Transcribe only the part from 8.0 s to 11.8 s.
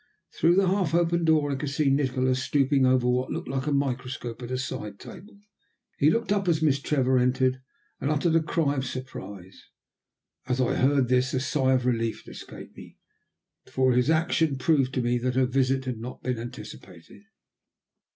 uttered a cry of surprise. As I heard this a sigh